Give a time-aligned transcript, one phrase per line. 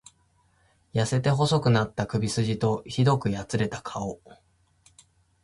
[0.95, 4.19] 痩せて細くなった首すじと、酷くやつれた顔。